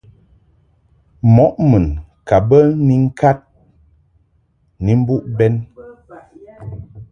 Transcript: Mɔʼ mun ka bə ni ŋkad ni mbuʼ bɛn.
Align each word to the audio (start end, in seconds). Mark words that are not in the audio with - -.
Mɔʼ 1.35 1.53
mun 1.69 1.85
ka 2.27 2.37
bə 2.49 2.59
ni 2.85 2.95
ŋkad 3.05 3.39
ni 4.83 4.91
mbuʼ 5.01 5.21
bɛn. 5.37 5.53